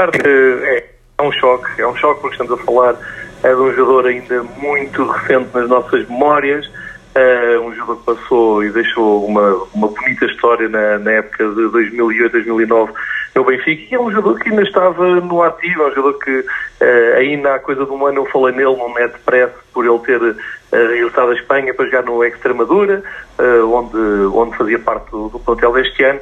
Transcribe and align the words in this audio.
É, 0.00 0.84
é 1.18 1.22
um 1.22 1.32
choque, 1.32 1.80
é 1.80 1.86
um 1.86 1.94
choque 1.96 2.20
porque 2.22 2.34
estamos 2.34 2.60
a 2.60 2.64
falar 2.64 2.96
é 3.42 3.54
de 3.54 3.60
um 3.60 3.72
jogador 3.74 4.06
ainda 4.06 4.42
muito 4.58 5.04
recente 5.04 5.48
nas 5.54 5.68
nossas 5.68 6.08
memórias, 6.08 6.70
é 7.14 7.58
um 7.58 7.74
jogador 7.74 7.96
que 7.96 8.04
passou 8.04 8.64
e 8.64 8.70
deixou 8.70 9.26
uma, 9.26 9.54
uma 9.74 9.88
bonita 9.88 10.26
história 10.26 10.68
na, 10.68 10.98
na 10.98 11.12
época 11.12 11.48
de 11.48 11.68
2008, 11.68 12.32
2009 12.32 12.92
no 13.34 13.44
Benfica 13.44 13.82
e 13.90 13.94
é 13.94 14.00
um 14.00 14.10
jogador 14.10 14.38
que 14.38 14.50
ainda 14.50 14.62
estava 14.62 15.20
no 15.20 15.42
ativo, 15.42 15.82
é 15.82 15.86
um 15.86 15.94
jogador 15.94 16.18
que 16.18 16.38
uh, 16.40 17.16
ainda 17.16 17.54
há 17.54 17.58
coisa 17.58 17.84
de 17.84 17.90
um 17.90 18.04
ano 18.06 18.18
eu 18.18 18.26
falei 18.26 18.54
nele 18.54 18.76
no 18.76 18.94
Net 18.94 19.14
Press 19.24 19.50
por 19.72 19.84
ele 19.84 19.98
ter 20.00 20.20
uh, 20.20 20.36
regressado 20.70 21.30
à 21.30 21.34
Espanha 21.34 21.74
para 21.74 21.86
jogar 21.86 22.02
no 22.04 22.24
Extremadura, 22.24 23.02
uh, 23.38 23.72
onde, 23.72 23.98
onde 24.36 24.56
fazia 24.56 24.78
parte 24.78 25.10
do, 25.10 25.28
do 25.28 25.38
plantel 25.38 25.72
deste 25.72 26.04
ano. 26.04 26.20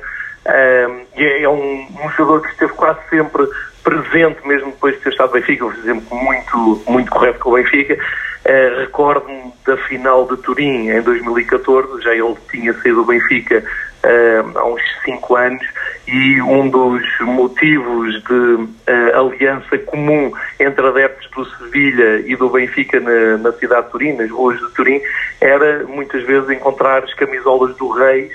e 1.16 1.22
é, 1.22 1.42
é 1.42 1.48
um, 1.48 1.86
um, 2.04 2.10
jogador 2.16 2.42
que 2.42 2.50
esteve 2.50 2.72
quase 2.74 3.00
sempre 3.10 3.46
presente, 3.88 4.46
mesmo 4.46 4.70
depois 4.70 4.94
de 4.96 5.00
ter 5.00 5.10
estado 5.10 5.28
no 5.28 5.40
Benfica, 5.40 5.64
um 5.64 5.72
exemplo 5.72 6.16
muito, 6.16 6.82
muito 6.86 7.10
correto 7.10 7.38
com 7.38 7.50
o 7.50 7.54
Benfica. 7.54 7.94
Uh, 7.94 8.80
Recordo-me 8.80 9.52
da 9.66 9.76
final 9.76 10.26
de 10.26 10.36
Turim 10.38 10.90
em 10.90 11.00
2014, 11.00 12.02
já 12.02 12.14
ele 12.14 12.34
tinha 12.50 12.72
saído 12.74 12.96
do 12.96 13.04
Benfica 13.06 13.64
uh, 14.04 14.58
há 14.58 14.64
uns 14.66 14.82
5 15.04 15.36
anos 15.36 15.66
e 16.06 16.40
um 16.42 16.68
dos 16.68 17.02
motivos 17.20 18.22
de 18.24 18.34
uh, 18.34 18.68
aliança 19.14 19.78
comum 19.78 20.32
entre 20.60 20.86
adeptos 20.86 21.30
do 21.30 21.44
Sevilha 21.56 22.20
e 22.26 22.36
do 22.36 22.50
Benfica 22.50 23.00
na, 23.00 23.38
na, 23.38 23.52
cidade 23.52 23.86
de 23.86 23.92
Turim, 23.92 24.12
nas 24.12 24.30
ruas 24.30 24.58
de 24.58 24.70
Turim, 24.74 25.00
era 25.40 25.84
muitas 25.84 26.22
vezes 26.24 26.50
encontrar 26.50 27.04
as 27.04 27.14
camisolas 27.14 27.76
do 27.76 27.88
Reis, 27.88 28.32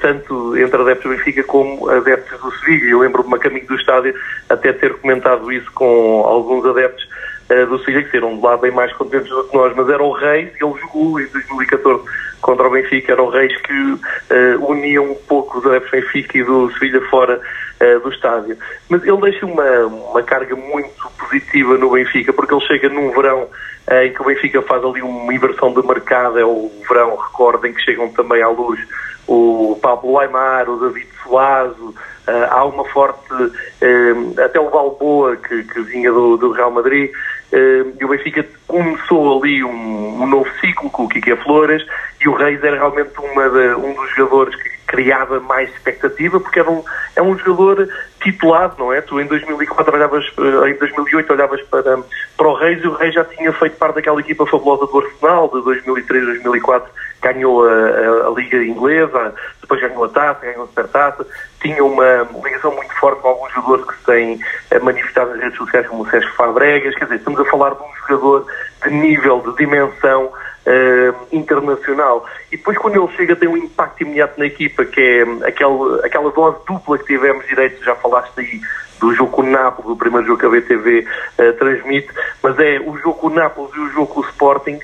tanto 0.00 0.56
entre 0.56 0.82
adeptos 0.82 1.10
do 1.10 1.16
Benfica 1.16 1.42
como 1.44 1.88
adeptos 1.88 2.40
do 2.40 2.50
Sevilha. 2.58 2.90
Eu 2.90 3.00
lembro-me 3.00 3.34
a 3.34 3.38
caminho 3.38 3.66
do 3.66 3.74
estádio 3.74 4.14
até 4.48 4.72
ter 4.72 4.94
comentado 4.94 5.50
isso 5.50 5.70
com 5.72 6.22
alguns 6.26 6.66
adeptos 6.66 7.08
uh, 7.50 7.66
do 7.66 7.78
Sevilha, 7.78 8.04
que 8.04 8.10
serão 8.10 8.36
de 8.36 8.42
lá 8.42 8.56
bem 8.56 8.70
mais 8.70 8.92
contentes 8.92 9.30
do 9.30 9.44
que 9.44 9.56
nós, 9.56 9.74
mas 9.74 9.88
era 9.88 10.02
o 10.02 10.12
Reis 10.12 10.48
ele 10.48 10.80
jogou 10.80 11.20
em 11.20 11.26
2014 11.26 12.04
contra 12.42 12.66
o 12.66 12.70
Benfica, 12.70 13.12
eram 13.12 13.28
reis 13.28 13.56
que 13.62 13.72
uh, 13.72 13.98
uniam 14.68 15.12
um 15.12 15.14
pouco 15.14 15.58
os 15.58 15.66
adeptos 15.66 15.90
do 15.90 15.96
Benfica 16.00 16.38
e 16.38 16.44
do 16.44 16.72
Sevilha 16.72 17.00
fora 17.08 17.40
uh, 17.40 18.00
do 18.00 18.10
estádio. 18.10 18.58
Mas 18.88 19.02
ele 19.04 19.20
deixa 19.20 19.46
uma, 19.46 19.86
uma 19.86 20.22
carga 20.22 20.54
muito 20.56 21.08
positiva 21.18 21.78
no 21.78 21.92
Benfica, 21.92 22.32
porque 22.32 22.52
ele 22.52 22.66
chega 22.66 22.88
num 22.88 23.12
verão 23.12 23.44
uh, 23.44 23.94
em 24.02 24.12
que 24.12 24.20
o 24.20 24.24
Benfica 24.24 24.60
faz 24.62 24.84
ali 24.84 25.00
uma 25.00 25.32
inversão 25.32 25.72
de 25.72 25.86
mercado, 25.86 26.38
é 26.38 26.44
o 26.44 26.70
verão, 26.86 27.16
recordem 27.16 27.72
que 27.72 27.80
chegam 27.80 28.12
também 28.12 28.42
à 28.42 28.48
luz 28.48 28.80
o 29.26 29.78
Pablo 29.80 30.18
Aymar, 30.18 30.68
o 30.68 30.78
David 30.78 31.08
Suazo, 31.22 31.94
há 32.50 32.64
uma 32.64 32.84
forte, 32.86 33.18
até 34.44 34.60
o 34.60 34.70
Balboa, 34.70 35.36
que, 35.36 35.62
que 35.64 35.80
vinha 35.82 36.10
do, 36.10 36.36
do 36.36 36.52
Real 36.52 36.70
Madrid, 36.70 37.10
e 37.52 38.04
o 38.04 38.08
Benfica 38.08 38.46
começou 38.66 39.38
ali 39.40 39.62
um, 39.62 40.22
um 40.22 40.26
novo 40.26 40.48
ciclo 40.60 40.88
com 40.90 41.04
o 41.04 41.08
Kike 41.08 41.36
Flores 41.36 41.84
e 42.20 42.28
o 42.28 42.34
Reis 42.34 42.62
era 42.62 42.76
realmente 42.76 43.10
de, 43.10 43.74
um 43.76 43.94
dos 43.94 44.14
jogadores 44.14 44.54
que 44.54 44.70
criava 44.86 45.40
mais 45.40 45.68
expectativa, 45.70 46.38
porque 46.38 46.60
era 46.60 46.70
um, 46.70 46.82
é 47.16 47.22
um 47.22 47.36
jogador 47.36 47.88
titulado, 48.22 48.76
não 48.78 48.92
é? 48.92 49.00
Tu 49.00 49.20
em 49.20 49.26
2004 49.26 49.94
olhavas, 49.94 50.24
eh, 50.38 50.70
em 50.70 50.74
2008 50.74 51.32
olhavas 51.32 51.60
para, 51.62 51.98
para 52.36 52.48
o 52.48 52.54
Reis 52.54 52.82
e 52.82 52.86
o 52.86 52.94
Reis 52.94 53.14
já 53.14 53.24
tinha 53.24 53.52
feito 53.52 53.76
parte 53.76 53.96
daquela 53.96 54.20
equipa 54.20 54.46
fabulosa 54.46 54.86
do 54.86 54.98
Arsenal 54.98 55.48
de 55.48 55.62
2003, 55.62 56.24
2004, 56.24 56.90
ganhou 57.20 57.66
a, 57.66 57.72
a, 57.72 58.26
a 58.28 58.30
Liga 58.30 58.64
Inglesa, 58.64 59.34
depois 59.60 59.80
ganhou 59.80 60.04
a 60.04 60.08
Taça, 60.08 60.46
ganhou 60.46 60.64
a 60.64 60.66
Supertaça, 60.66 61.26
tinha 61.60 61.84
uma 61.84 62.28
ligação 62.44 62.74
muito 62.74 62.94
forte 62.94 63.20
com 63.20 63.28
alguns 63.28 63.52
jogadores 63.52 63.84
que 63.86 63.96
se 63.96 64.04
têm 64.04 64.40
eh, 64.70 64.78
manifestado 64.78 65.30
nas 65.30 65.40
redes 65.40 65.58
sociais, 65.58 65.86
como 65.88 66.02
o 66.02 66.10
Sérgio 66.10 66.32
Fabregas, 66.34 66.94
quer 66.94 67.04
dizer, 67.04 67.16
estamos 67.16 67.40
a 67.40 67.44
falar 67.46 67.70
de 67.70 67.82
um 67.82 68.06
jogador 68.08 68.46
de 68.84 68.90
nível, 68.90 69.40
de 69.40 69.56
dimensão 69.56 70.32
uh, 70.66 71.26
internacional. 71.32 72.26
E 72.50 72.56
depois, 72.56 72.78
quando 72.78 73.02
ele 73.02 73.16
chega, 73.16 73.36
tem 73.36 73.48
um 73.48 73.56
impacto 73.56 74.02
imediato 74.02 74.38
na 74.38 74.46
equipa, 74.46 74.84
que 74.84 75.00
é 75.00 75.48
aquela, 75.48 76.04
aquela 76.06 76.30
dose 76.30 76.58
dupla 76.66 76.98
que 76.98 77.06
tivemos 77.06 77.46
direito, 77.46 77.84
já 77.84 77.94
falaste 77.94 78.38
aí 78.38 78.60
do 79.00 79.12
jogo 79.14 79.32
com 79.32 79.42
o 79.42 79.46
Nápoles, 79.46 79.90
o 79.90 79.96
primeiro 79.96 80.26
jogo 80.26 80.38
que 80.38 80.46
a 80.46 80.48
BTV 80.48 81.00
uh, 81.00 81.42
eh, 81.42 81.52
transmite, 81.52 82.08
mas 82.40 82.56
é 82.60 82.78
o 82.78 82.96
jogo 82.98 83.14
com 83.14 83.26
o 83.26 83.30
Nápoles 83.30 83.74
e 83.74 83.80
o 83.80 83.88
jogo 83.90 84.06
com 84.06 84.20
o 84.20 84.24
Sporting, 84.24 84.78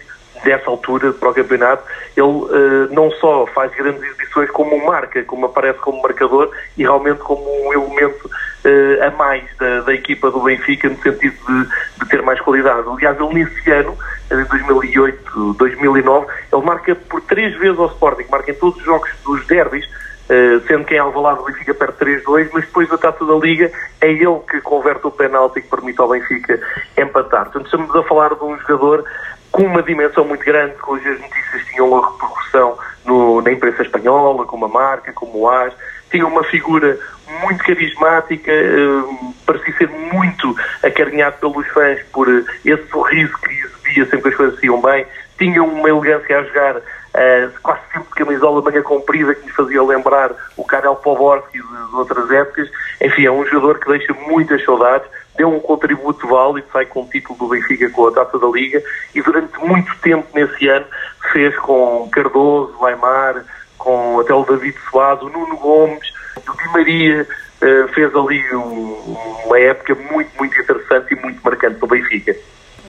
dessa 0.44 0.71
altura 0.71 1.12
para 1.12 1.31
o 1.31 1.34
campeonato, 1.34 1.84
ele 2.17 2.27
uh, 2.27 2.93
não 2.93 3.11
só 3.12 3.47
faz 3.47 3.72
grandes 3.75 4.03
exibições 4.03 4.50
como 4.50 4.84
marca, 4.84 5.22
como 5.25 5.47
aparece 5.47 5.78
como 5.78 6.03
marcador 6.03 6.50
e 6.77 6.83
realmente 6.83 7.19
como 7.21 7.43
um 7.43 7.72
elemento 7.72 8.31
uh, 8.65 9.05
a 9.05 9.11
mais 9.13 9.45
da, 9.59 9.81
da, 9.81 9.95
equipa 9.95 10.31
do 10.31 10.41
Benfica 10.41 10.89
no 10.89 10.97
sentido 11.03 11.37
de, 11.47 11.69
de, 12.01 12.09
ter 12.09 12.23
mais 12.23 12.41
qualidade. 12.41 12.89
Aliás, 12.89 13.19
ele 13.19 13.45
nesse 13.45 13.71
ano, 13.71 13.97
em 14.31 14.45
2008, 14.45 15.55
2009, 15.55 16.27
ele 16.53 16.63
marca 16.63 16.95
por 16.95 17.21
três 17.23 17.57
vezes 17.59 17.79
ao 17.79 17.87
Sporting, 17.87 18.25
marca 18.31 18.51
em 18.51 18.55
todos 18.55 18.79
os 18.79 18.85
jogos 18.85 19.11
dos 19.25 19.47
derbys, 19.47 19.89
Uh, 20.29 20.61
sendo 20.67 20.85
que 20.85 20.95
em 20.95 20.99
Alvalade 20.99 21.41
o 21.41 21.45
Benfica 21.45 21.73
perde 21.73 21.95
3-2, 21.95 22.51
mas 22.53 22.67
depois 22.67 22.87
da 22.91 22.99
taça 22.99 23.25
da 23.25 23.35
Liga 23.37 23.73
é 23.99 24.13
ele 24.13 24.39
que 24.51 24.61
converte 24.61 25.07
o 25.07 25.11
penalti 25.11 25.63
que 25.63 25.69
permite 25.69 25.99
ao 26.03 26.11
Benfica 26.11 26.61
empatar. 26.99 27.45
Portanto, 27.45 27.65
estamos 27.65 27.97
a 27.97 28.03
falar 28.03 28.35
de 28.35 28.45
um 28.45 28.59
jogador 28.59 29.07
com 29.51 29.63
uma 29.63 29.83
dimensão 29.83 30.27
muito 30.27 30.45
grande, 30.45 30.75
cujas 30.75 31.19
notícias 31.19 31.65
tinham 31.71 31.89
uma 31.89 32.11
repercussão 32.11 32.77
no, 33.07 33.41
na 33.41 33.53
imprensa 33.53 33.83
espanhola, 33.83 34.45
como 34.45 34.67
a 34.67 34.69
marca, 34.69 35.13
como 35.15 35.39
o 35.39 35.49
AS, 35.49 35.73
tinha 36.11 36.27
uma 36.27 36.45
figura 36.45 36.99
muito 37.43 37.65
carismática, 37.65 38.50
uh, 38.53 39.34
parecia 39.47 39.77
ser 39.77 39.89
muito 39.89 40.56
acarinhado 40.83 41.37
pelos 41.39 41.66
fãs 41.69 42.00
por 42.12 42.28
uh, 42.28 42.44
esse 42.65 42.89
sorriso 42.89 43.37
que 43.39 43.53
exibia 43.53 44.06
sempre 44.06 44.22
que 44.22 44.28
as 44.28 44.34
coisas 44.34 44.62
iam 44.62 44.81
bem, 44.81 45.06
tinha 45.38 45.62
uma 45.62 45.88
elegância 45.88 46.38
a 46.38 46.43
jogar 46.43 46.77
uh, 46.77 47.61
quase 47.62 47.81
sempre 47.93 48.09
de 48.09 48.15
camisola 48.15 48.62
manhã 48.62 48.83
comprida 48.83 49.34
que 49.34 49.47
me 49.47 49.53
fazia 49.53 49.83
lembrar 49.83 50.33
o 50.56 50.65
Karel 50.65 50.97
Poborski 50.97 51.59
de 51.59 51.97
outras 51.97 52.31
épocas. 52.31 52.71
Enfim, 53.00 53.27
é 53.27 53.31
um 53.31 53.44
jogador 53.47 53.78
que 53.78 53.88
deixa 53.88 54.12
muitas 54.15 54.65
saudades, 54.65 55.09
deu 55.37 55.49
um 55.49 55.61
contributo 55.61 56.27
válido, 56.27 56.67
sai 56.72 56.87
com 56.87 57.03
o 57.03 57.09
título 57.09 57.38
do 57.38 57.49
Benfica 57.49 57.88
com 57.91 58.09
a 58.09 58.12
Taça 58.12 58.38
da 58.38 58.49
Liga 58.49 58.83
e 59.15 59.22
durante 59.22 59.59
muito 59.61 59.97
tempo 60.00 60.27
nesse 60.34 60.69
ano 60.69 60.87
fez 61.33 61.56
com 61.59 62.09
Cardoso, 62.11 62.77
Weimar, 62.81 63.44
com 63.77 64.19
até 64.21 64.34
o 64.34 64.44
David 64.44 64.77
Soares, 64.91 65.22
o 65.22 65.28
Nuno 65.28 65.56
Gomes, 65.56 66.18
o 66.51 66.57
Di 66.57 66.69
Maria, 66.73 67.27
uh, 67.63 67.89
fez 67.89 68.15
ali 68.15 68.55
um, 68.55 69.17
uma 69.47 69.59
época 69.59 69.95
muito, 69.95 70.31
muito 70.39 70.61
interessante 70.61 71.15
e 71.15 71.17
muito 71.17 71.41
marcante 71.43 71.81
no 71.81 71.87
Benfica. 71.87 72.37